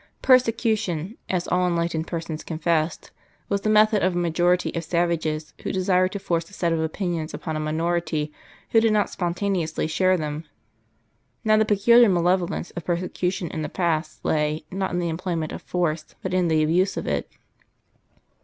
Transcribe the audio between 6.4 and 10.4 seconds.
a set of opinions upon a minority who did not spontaneously share